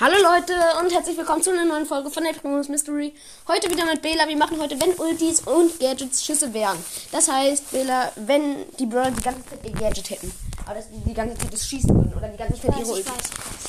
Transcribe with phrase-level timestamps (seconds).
[0.00, 3.12] Hallo Leute und herzlich willkommen zu einer neuen Folge von Neptunus Mystery.
[3.46, 4.26] Heute wieder mit Bela.
[4.26, 6.78] Wir machen heute, wenn Ultis und Gadgets Schüsse wären.
[7.12, 10.32] Das heißt, Bela, wenn die Brawler die ganze Zeit ihr Gadget hätten.
[10.64, 13.12] Aber dass die ganze Zeit das schießen würden oder die ganze Zeit ihre Ultis.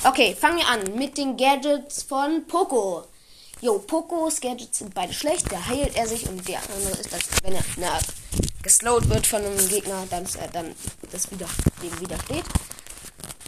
[0.06, 3.04] Okay, fangen wir an mit den Gadgets von Poco.
[3.60, 5.52] Jo, Pocos Gadgets sind beide schlecht.
[5.52, 8.00] Da heilt er sich und der andere ist, dass wenn er na,
[8.64, 10.74] geslowt wird von einem Gegner, dann, äh, dann
[11.12, 11.48] das wieder,
[11.84, 12.46] dem widersteht.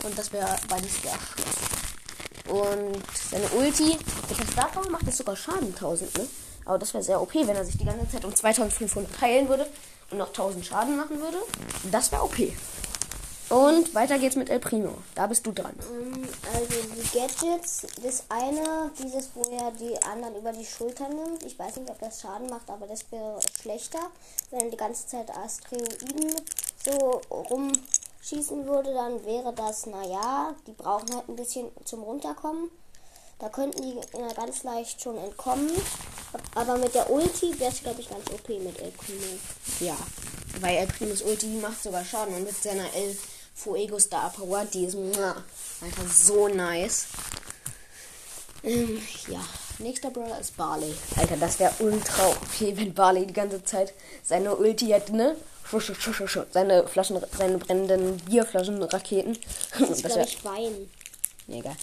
[0.04, 1.18] Und das wäre beides schlecht.
[2.50, 3.98] Und seine Ulti,
[4.30, 6.28] ich habe davon macht es sogar Schaden 1000, ne?
[6.66, 9.66] Aber das wäre sehr OP, wenn er sich die ganze Zeit um 2500 heilen würde
[10.12, 11.38] und noch 1000 Schaden machen würde.
[11.92, 12.36] Das wäre OP.
[13.50, 14.96] Und weiter geht's mit El Primo.
[15.16, 15.76] Da bist du dran.
[15.92, 21.44] Ähm, Also die Gadgets, das eine, dieses, wo er die anderen über die Schulter nimmt.
[21.44, 24.00] Ich weiß nicht, ob das Schaden macht, aber das wäre schlechter,
[24.50, 26.34] wenn er die ganze Zeit Asteroiden
[26.84, 27.22] so
[28.24, 32.70] rumschießen würde, dann wäre das, naja, die brauchen halt ein bisschen zum Runterkommen.
[33.40, 35.72] Da könnten die ja, ganz leicht schon entkommen.
[36.56, 39.26] Aber mit der Ulti wäre es, glaube ich, ganz okay mit El Primo.
[39.80, 39.98] Ja,
[40.62, 43.18] weil El Primos Ulti macht sogar Schaden und mit seiner El
[43.54, 45.36] Fuego Star Power, die ist muah,
[45.82, 47.08] einfach so nice.
[48.64, 49.42] Ähm, ja,
[49.80, 50.96] nächster Brawler ist Barley.
[51.18, 53.94] Alter, das wäre ultra okay, wenn Barley die ganze Zeit
[54.24, 55.36] seine Ulti hätte, ne?
[56.52, 59.38] Seine Flaschen, seine brennenden Bierflaschenraketen.
[59.80, 60.90] Das ist, Das glaube wäre ich, Wein.
[61.50, 61.76] Egal.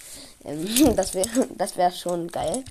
[0.45, 2.63] Ähm, das wäre das wär schon geil.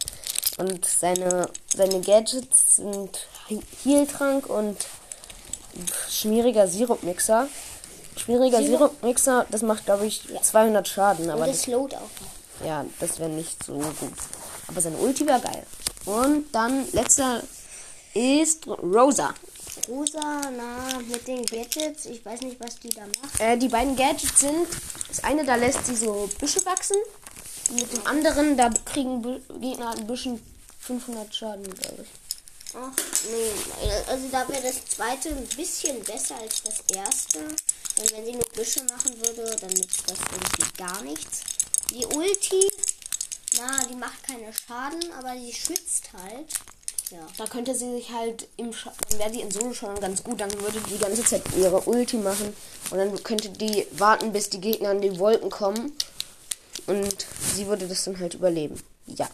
[0.58, 4.76] Und seine, seine Gadgets sind He- Healtrank und
[6.08, 7.48] schmieriger Sirupmixer.
[8.16, 11.30] Schwieriger Sirup- Sirupmixer, das macht, glaube ich, 200 Schaden.
[11.30, 12.66] Aber Und das, das slowt auch.
[12.66, 13.94] ja, das wäre nicht so gut.
[14.68, 15.62] Aber seine Ulti wäre geil.
[16.06, 17.42] Und dann letzter
[18.14, 19.32] ist Rosa.
[19.88, 23.40] Rosa, na, mit den Gadgets, ich weiß nicht, was die da macht.
[23.40, 24.66] Äh, die beiden Gadgets sind,
[25.08, 26.96] das eine, da lässt sie so Büsche wachsen.
[27.70, 30.40] Und mit dem anderen, da kriegen Bü Gegner an Büschen
[30.80, 32.08] 500 Schaden, glaube ich.
[32.74, 32.92] Ach,
[33.30, 37.38] nee, also da wäre das zweite ein bisschen besser als das erste.
[37.40, 41.40] Und wenn sie nur Büsche machen würde, dann nützt das irgendwie gar nichts.
[41.90, 42.68] Die Ulti,
[43.58, 46.46] na, die macht keine Schaden, aber die schützt halt.
[47.10, 47.26] Ja.
[47.38, 50.40] Da könnte sie sich halt im Scha dann wäre sie in Solo schon ganz gut,
[50.40, 52.54] dann würde die die ganze Zeit ihre Ulti machen
[52.90, 55.92] und dann könnte die warten, bis die Gegner an die Wolken kommen
[56.86, 58.80] und sie würde das dann halt überleben.
[59.06, 59.28] Ja.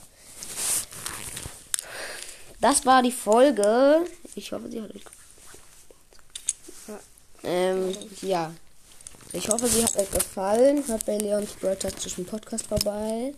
[2.61, 4.07] Das war die Folge.
[4.35, 7.01] Ich hoffe, sie hat euch gefallen.
[7.45, 8.53] Ähm, ja.
[9.33, 10.83] Ich hoffe, sie hat euch gefallen.
[10.87, 13.35] Hört bei Leons Broadcast Podcast vorbei.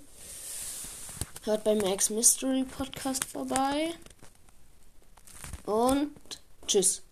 [1.44, 3.94] Hört bei Max Mystery Podcast vorbei.
[5.68, 7.02] Und tschüss.